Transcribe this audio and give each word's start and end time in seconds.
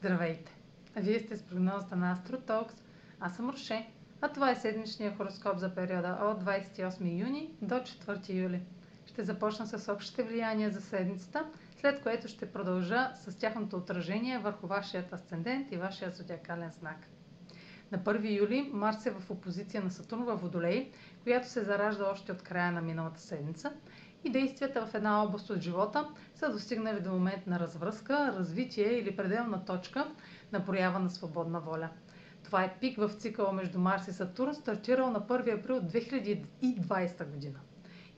Здравейте! 0.00 0.52
Вие 0.96 1.20
сте 1.20 1.36
с 1.36 1.42
прогнозата 1.42 1.96
на 1.96 2.16
AstroTalks. 2.16 2.72
Аз 3.20 3.36
съм 3.36 3.50
Роше, 3.50 3.88
а 4.20 4.28
това 4.28 4.50
е 4.50 4.54
седмичния 4.56 5.16
хороскоп 5.16 5.58
за 5.58 5.74
периода 5.74 6.18
от 6.22 6.44
28 6.44 7.20
юни 7.20 7.50
до 7.62 7.74
4 7.74 8.28
юли. 8.34 8.60
Ще 9.06 9.24
започна 9.24 9.66
с 9.66 9.92
общите 9.92 10.22
влияния 10.22 10.70
за 10.70 10.80
седмицата, 10.80 11.46
след 11.80 12.02
което 12.02 12.28
ще 12.28 12.52
продължа 12.52 13.10
с 13.14 13.38
тяхното 13.38 13.76
отражение 13.76 14.38
върху 14.38 14.66
вашият 14.66 15.12
асцендент 15.12 15.72
и 15.72 15.76
вашия 15.76 16.10
зодиакален 16.10 16.70
знак. 16.70 16.98
На 17.92 17.98
1 17.98 18.38
юли 18.38 18.70
Марс 18.72 19.06
е 19.06 19.10
в 19.10 19.30
опозиция 19.30 19.82
на 19.82 19.90
Сатурн 19.90 20.24
във 20.24 20.40
Водолей, 20.40 20.90
която 21.22 21.48
се 21.48 21.64
заражда 21.64 22.10
още 22.10 22.32
от 22.32 22.42
края 22.42 22.72
на 22.72 22.80
миналата 22.80 23.20
седмица 23.20 23.72
и 24.24 24.30
действията 24.30 24.86
в 24.86 24.94
една 24.94 25.22
област 25.22 25.50
от 25.50 25.60
живота 25.60 26.08
са 26.34 26.52
достигнали 26.52 27.00
до 27.00 27.10
момент 27.10 27.46
на 27.46 27.60
развръзка, 27.60 28.34
развитие 28.38 28.92
или 28.92 29.16
пределна 29.16 29.64
точка 29.64 30.06
на 30.52 30.64
проява 30.64 30.98
на 30.98 31.10
свободна 31.10 31.60
воля. 31.60 31.88
Това 32.44 32.64
е 32.64 32.76
пик 32.80 32.98
в 32.98 33.10
цикъла 33.18 33.52
между 33.52 33.78
Марс 33.78 34.08
и 34.08 34.12
Сатурн, 34.12 34.54
стартирал 34.54 35.10
на 35.10 35.20
1 35.20 35.60
април 35.60 35.80
2020 35.80 37.30
година. 37.30 37.58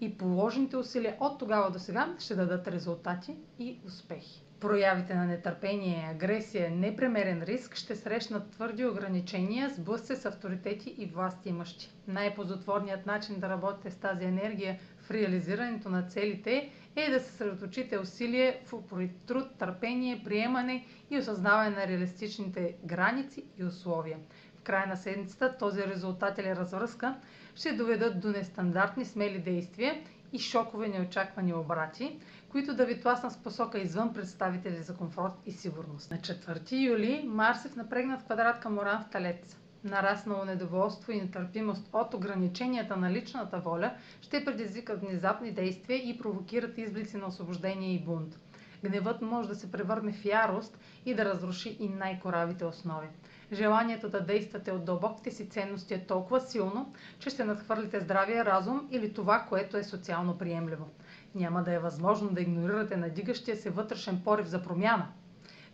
И 0.00 0.18
положените 0.18 0.76
усилия 0.76 1.16
от 1.20 1.38
тогава 1.38 1.70
до 1.70 1.78
сега 1.78 2.16
ще 2.18 2.34
дадат 2.34 2.68
резултати 2.68 3.36
и 3.58 3.78
успехи. 3.86 4.44
Проявите 4.62 5.14
на 5.14 5.24
нетърпение, 5.26 6.08
агресия, 6.10 6.70
непремерен 6.70 7.42
риск 7.42 7.74
ще 7.74 7.96
срещнат 7.96 8.50
твърди 8.50 8.86
ограничения, 8.86 9.70
сблъсъци 9.70 10.16
с 10.16 10.26
авторитети 10.26 10.94
и 10.98 11.06
власти 11.06 11.48
имащи. 11.48 11.90
Най-позотворният 12.08 13.06
начин 13.06 13.40
да 13.40 13.48
работите 13.48 13.90
с 13.90 13.96
тази 13.96 14.24
енергия 14.24 14.78
в 14.98 15.10
реализирането 15.10 15.88
на 15.88 16.02
целите 16.02 16.70
е 16.96 17.10
да 17.10 17.20
се 17.20 17.26
съсредоточите 17.26 17.98
усилие 17.98 18.60
в 18.66 18.82
труд, 19.26 19.44
търпение, 19.58 20.22
приемане 20.24 20.84
и 21.10 21.18
осъзнаване 21.18 21.70
на 21.70 21.86
реалистичните 21.86 22.74
граници 22.84 23.44
и 23.58 23.64
условия. 23.64 24.18
В 24.56 24.62
края 24.62 24.86
на 24.86 24.96
седмицата 24.96 25.56
този 25.58 25.82
резултат 25.82 26.38
или 26.38 26.56
развръзка 26.56 27.16
ще 27.54 27.72
доведат 27.72 28.20
до 28.20 28.28
нестандартни 28.28 29.04
смели 29.04 29.38
действия 29.38 29.94
и 30.32 30.38
шокове 30.38 30.88
неочаквани 30.88 31.54
обрати, 31.54 32.18
които 32.48 32.74
да 32.74 32.84
ви 32.84 33.00
тласнат 33.00 33.32
с 33.32 33.36
посока 33.36 33.78
извън 33.78 34.14
представители 34.14 34.82
за 34.82 34.96
комфорт 34.96 35.32
и 35.46 35.52
сигурност. 35.52 36.10
На 36.10 36.18
4 36.18 36.72
юли 36.72 37.24
Марс 37.26 37.64
е 37.64 37.68
в 37.68 37.76
напрегнат 37.76 38.24
квадрат 38.24 38.60
към 38.60 38.78
Оран 38.78 39.02
в 39.02 39.10
Талец. 39.10 39.56
Нараснало 39.84 40.44
недоволство 40.44 41.12
и 41.12 41.20
нетърпимост 41.20 41.88
от 41.92 42.14
ограниченията 42.14 42.96
на 42.96 43.10
личната 43.10 43.58
воля 43.58 43.92
ще 44.20 44.44
предизвикат 44.44 45.00
внезапни 45.00 45.50
действия 45.52 46.08
и 46.08 46.18
провокират 46.18 46.78
изблици 46.78 47.16
на 47.16 47.26
освобождение 47.26 47.94
и 47.94 48.04
бунт. 48.04 48.38
Гневът 48.84 49.22
може 49.22 49.48
да 49.48 49.54
се 49.54 49.72
превърне 49.72 50.12
в 50.12 50.24
ярост 50.24 50.78
и 51.06 51.14
да 51.14 51.24
разруши 51.24 51.76
и 51.80 51.88
най-коравите 51.88 52.64
основи. 52.64 53.06
Желанието 53.52 54.08
да 54.08 54.20
действате 54.20 54.72
от 54.72 54.84
дълбоките 54.84 55.30
си 55.30 55.48
ценности 55.48 55.94
е 55.94 56.06
толкова 56.06 56.40
силно, 56.40 56.92
че 57.18 57.30
ще 57.30 57.44
надхвърлите 57.44 58.00
здравия 58.00 58.44
разум 58.44 58.88
или 58.90 59.12
това, 59.14 59.46
което 59.48 59.76
е 59.76 59.84
социално 59.84 60.38
приемливо. 60.38 60.88
Няма 61.34 61.62
да 61.62 61.72
е 61.72 61.78
възможно 61.78 62.30
да 62.30 62.40
игнорирате 62.40 62.96
надигащия 62.96 63.56
се 63.56 63.70
вътрешен 63.70 64.20
порив 64.24 64.46
за 64.46 64.62
промяна. 64.62 65.08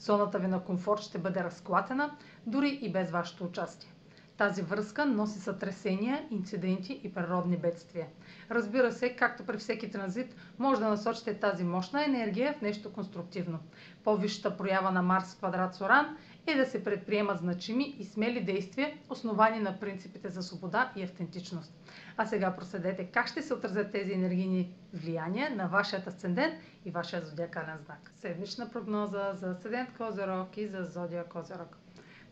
Зоната 0.00 0.38
ви 0.38 0.46
на 0.46 0.64
комфорт 0.64 1.00
ще 1.00 1.18
бъде 1.18 1.44
разклатена, 1.44 2.16
дори 2.46 2.78
и 2.82 2.92
без 2.92 3.10
вашето 3.10 3.44
участие. 3.44 3.92
Тази 4.38 4.62
връзка 4.62 5.06
носи 5.06 5.38
сътресения, 5.38 6.26
инциденти 6.30 7.00
и 7.04 7.14
природни 7.14 7.56
бедствия. 7.56 8.06
Разбира 8.50 8.92
се, 8.92 9.16
както 9.16 9.44
при 9.46 9.58
всеки 9.58 9.90
транзит, 9.90 10.34
може 10.58 10.80
да 10.80 10.88
насочите 10.88 11.34
тази 11.40 11.64
мощна 11.64 12.04
енергия 12.04 12.54
в 12.58 12.60
нещо 12.60 12.92
конструктивно. 12.92 13.58
По-висшата 14.04 14.56
проява 14.56 14.90
на 14.90 15.02
Марс 15.02 15.34
в 15.34 15.38
квадрат 15.38 15.74
Соран 15.74 16.16
е 16.46 16.54
да 16.54 16.66
се 16.66 16.84
предприемат 16.84 17.38
значими 17.38 17.96
и 17.98 18.04
смели 18.04 18.44
действия, 18.44 18.92
основани 19.10 19.60
на 19.60 19.80
принципите 19.80 20.28
за 20.28 20.42
свобода 20.42 20.92
и 20.96 21.02
автентичност. 21.02 21.72
А 22.16 22.26
сега 22.26 22.56
проследете 22.56 23.04
как 23.04 23.28
ще 23.28 23.42
се 23.42 23.54
отразят 23.54 23.92
тези 23.92 24.12
енергийни 24.12 24.72
влияния 24.94 25.50
на 25.56 25.66
вашият 25.68 26.06
асцендент 26.06 26.54
и 26.84 26.90
вашия 26.90 27.26
зодиакален 27.26 27.78
знак. 27.84 28.12
Седмична 28.20 28.70
прогноза 28.70 29.32
за 29.34 29.50
асцендент 29.50 29.88
Козерог 29.96 30.56
и 30.56 30.68
за 30.68 30.84
зодия 30.84 31.24
Козерог. 31.24 31.76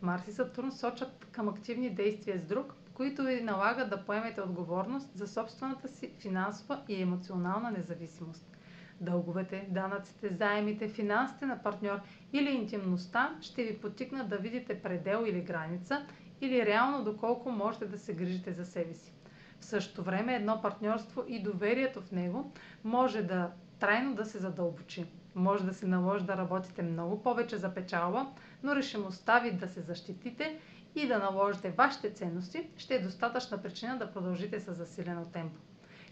Марс 0.01 0.27
и 0.27 0.31
Сатурн 0.31 0.71
сочат 0.71 1.27
към 1.31 1.49
активни 1.49 1.89
действия 1.89 2.39
с 2.39 2.43
друг, 2.43 2.73
които 2.93 3.23
ви 3.23 3.41
налагат 3.41 3.89
да 3.89 4.05
поемете 4.05 4.41
отговорност 4.41 5.09
за 5.13 5.27
собствената 5.27 5.87
си 5.87 6.11
финансова 6.19 6.81
и 6.87 7.01
емоционална 7.01 7.71
независимост. 7.71 8.57
Дълговете, 9.01 9.67
данъците, 9.69 10.29
заемите, 10.29 10.89
финансите 10.89 11.45
на 11.45 11.63
партньор 11.63 11.99
или 12.33 12.49
интимността 12.49 13.37
ще 13.41 13.63
ви 13.63 13.77
потикнат 13.77 14.29
да 14.29 14.37
видите 14.37 14.81
предел 14.81 15.25
или 15.27 15.41
граница 15.41 16.05
или 16.41 16.65
реално 16.65 17.03
доколко 17.03 17.51
можете 17.51 17.85
да 17.85 17.97
се 17.97 18.13
грижите 18.13 18.53
за 18.53 18.65
себе 18.65 18.93
си. 18.93 19.13
В 19.59 19.65
същото 19.65 20.03
време 20.03 20.35
едно 20.35 20.61
партньорство 20.61 21.23
и 21.27 21.43
доверието 21.43 22.01
в 22.01 22.11
него 22.11 22.51
може 22.83 23.23
да 23.23 23.51
трайно 23.79 24.15
да 24.15 24.25
се 24.25 24.37
задълбочи. 24.37 25.05
Може 25.37 25.65
да 25.65 25.73
се 25.73 25.87
наложи 25.87 26.25
да 26.25 26.37
работите 26.37 26.81
много 26.81 27.23
повече 27.23 27.57
за 27.57 27.73
печалба, 27.73 28.27
но 28.63 28.75
решимостта 28.75 29.39
ви 29.39 29.51
да 29.51 29.67
се 29.67 29.81
защитите 29.81 30.59
и 30.95 31.07
да 31.07 31.19
наложите 31.19 31.69
вашите 31.71 32.11
ценности 32.11 32.69
ще 32.77 32.95
е 32.95 32.99
достатъчна 32.99 33.57
причина 33.57 33.97
да 33.97 34.11
продължите 34.11 34.59
с 34.59 34.73
засилено 34.73 35.25
темпо. 35.25 35.59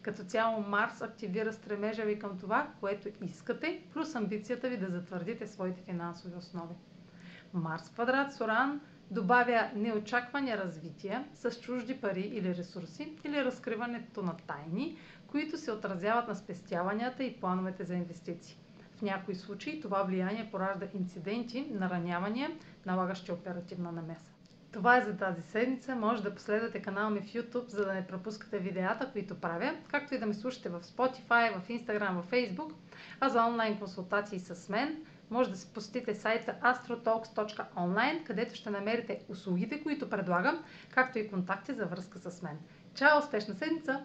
Като 0.01 0.23
цяло 0.23 0.61
Марс 0.61 1.01
активира 1.01 1.53
стремежа 1.53 2.03
ви 2.03 2.19
към 2.19 2.37
това, 2.37 2.67
което 2.79 3.09
искате, 3.21 3.81
плюс 3.93 4.15
амбицията 4.15 4.69
ви 4.69 4.77
да 4.77 4.87
затвърдите 4.87 5.47
своите 5.47 5.81
финансови 5.81 6.35
основи. 6.35 6.75
Марс 7.53 7.89
квадрат 7.89 8.33
Соран 8.33 8.81
добавя 9.11 9.69
неочаквани 9.75 10.57
развития 10.57 11.25
с 11.33 11.51
чужди 11.51 11.97
пари 11.97 12.21
или 12.21 12.55
ресурси 12.55 13.17
или 13.23 13.45
разкриването 13.45 14.21
на 14.21 14.37
тайни, 14.37 14.97
които 15.27 15.57
се 15.57 15.71
отразяват 15.71 16.27
на 16.27 16.35
спестяванията 16.35 17.23
и 17.23 17.35
плановете 17.35 17.83
за 17.83 17.95
инвестиции. 17.95 18.57
В 18.97 19.01
някои 19.01 19.35
случаи 19.35 19.81
това 19.81 20.03
влияние 20.03 20.49
поражда 20.51 20.87
инциденти, 20.93 21.67
наранявания, 21.71 22.51
налагащи 22.85 23.31
оперативна 23.31 23.91
намеса. 23.91 24.31
Това 24.71 24.97
е 24.97 25.01
за 25.01 25.17
тази 25.17 25.41
седмица. 25.41 25.95
Може 25.95 26.23
да 26.23 26.35
последвате 26.35 26.81
канала 26.81 27.09
ми 27.09 27.21
в 27.21 27.33
YouTube, 27.33 27.67
за 27.67 27.85
да 27.85 27.93
не 27.93 28.07
пропускате 28.07 28.59
видеята, 28.59 29.11
които 29.11 29.35
правя, 29.41 29.75
както 29.87 30.15
и 30.15 30.19
да 30.19 30.25
ме 30.25 30.33
слушате 30.33 30.69
в 30.69 30.81
Spotify, 30.81 31.59
в 31.59 31.67
Instagram, 31.67 32.21
в 32.21 32.31
Facebook. 32.31 32.73
А 33.19 33.29
за 33.29 33.45
онлайн 33.45 33.79
консултации 33.79 34.39
с 34.39 34.69
мен, 34.69 35.05
може 35.29 35.49
да 35.49 35.57
се 35.57 35.73
посетите 35.73 36.15
сайта 36.15 36.55
astrotalks.online, 36.61 38.23
където 38.23 38.55
ще 38.55 38.69
намерите 38.69 39.21
услугите, 39.29 39.83
които 39.83 40.09
предлагам, 40.09 40.63
както 40.89 41.19
и 41.19 41.29
контакти 41.29 41.73
за 41.73 41.85
връзка 41.85 42.19
с 42.19 42.41
мен. 42.41 42.57
Чао! 42.95 43.19
Успешна 43.19 43.55
седмица! 43.55 44.03